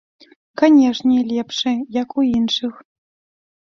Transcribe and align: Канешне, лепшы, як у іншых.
Канешне, 0.61 1.17
лепшы, 1.33 1.77
як 2.01 2.19
у 2.21 2.29
іншых. 2.37 2.85